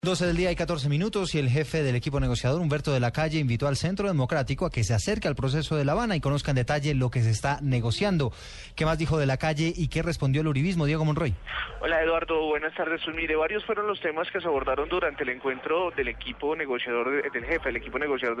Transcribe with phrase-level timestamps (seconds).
[0.00, 3.10] 12 del día y 14 minutos y el jefe del equipo negociador, Humberto de la
[3.10, 6.20] Calle, invitó al Centro Democrático a que se acerque al proceso de La Habana y
[6.20, 8.30] conozca en detalle lo que se está negociando.
[8.76, 11.34] ¿Qué más dijo de la Calle y qué respondió el uribismo, Diego Monroy?
[11.80, 13.00] Hola Eduardo, buenas tardes.
[13.04, 17.32] Pues mire, varios fueron los temas que se abordaron durante el encuentro del equipo negociador,
[17.32, 18.36] del jefe, el equipo negociador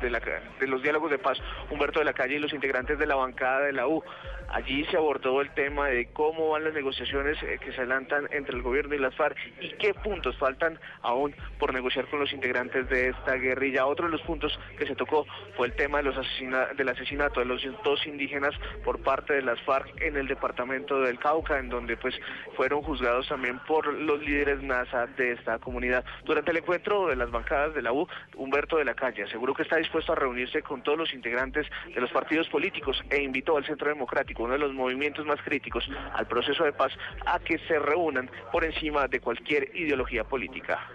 [0.00, 0.20] de, la,
[0.60, 1.38] de los diálogos de paz,
[1.70, 4.00] Humberto de la Calle y los integrantes de la bancada de la U.
[4.48, 8.56] Allí se abordó el tema de cómo van las negociaciones eh, que se adelantan entre
[8.56, 12.88] el gobierno y las FARC y qué puntos faltan aún por negociar con los integrantes
[12.88, 13.86] de esta guerrilla.
[13.86, 16.16] Otro de los puntos que se tocó fue el tema de los
[16.76, 21.18] del asesinato de los dos indígenas por parte de las FARC en el departamento del
[21.18, 22.14] Cauca, en donde pues
[22.56, 26.04] fueron juzgados también por los líderes NASA de esta comunidad.
[26.24, 28.06] Durante el encuentro de las bancadas de la U,
[28.36, 32.00] Humberto de la Calle aseguró que está dispuesto a reunirse con todos los integrantes de
[32.00, 36.26] los partidos políticos e invitó al Centro Democrático uno de los movimientos más críticos al
[36.26, 36.92] proceso de paz,
[37.26, 40.89] a que se reúnan por encima de cualquier ideología política.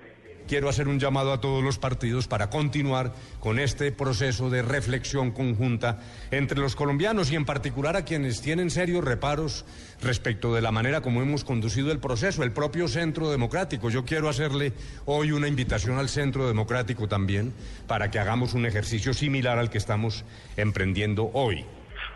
[0.48, 5.32] Quiero hacer un llamado a todos los partidos para continuar con este proceso de reflexión
[5.32, 9.66] conjunta entre los colombianos y en particular a quienes tienen serios reparos
[10.04, 13.90] respecto de la manera como hemos conducido el proceso, el propio Centro Democrático.
[13.90, 14.74] Yo quiero hacerle
[15.06, 17.52] hoy una invitación al Centro Democrático también
[17.88, 20.26] para que hagamos un ejercicio similar al que estamos
[20.58, 21.66] emprendiendo hoy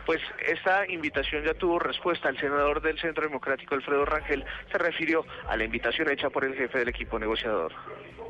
[0.10, 2.30] pues esta invitación ya tuvo respuesta.
[2.30, 6.56] El senador del Centro Democrático, Alfredo Rangel, se refirió a la invitación hecha por el
[6.56, 7.72] jefe del equipo negociador.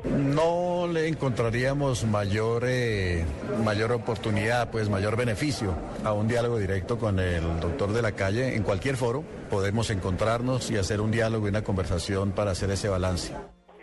[0.04, 3.24] No le encontraríamos mayor, eh,
[3.64, 8.56] mayor oportunidad, pues mayor beneficio a un diálogo directo con el doctor de la calle.
[8.56, 12.90] En cualquier foro podemos encontrarnos y hacer un diálogo y una conversación para hacer ese
[12.90, 13.32] balance.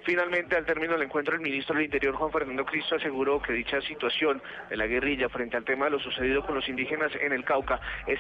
[0.08, 3.82] Finalmente, al término del encuentro, el ministro del Interior, Juan Fernando Cristo, aseguró que dicha
[3.82, 7.44] situación de la guerrilla frente al tema de lo sucedido con los indígenas en el
[7.44, 8.18] Cauca es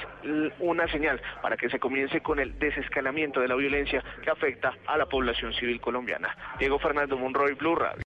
[0.59, 4.97] una señal para que se comience con el desescalamiento de la violencia que afecta a
[4.97, 6.35] la población civil colombiana.
[6.59, 8.03] Diego Fernando Monroy, Blue Radio.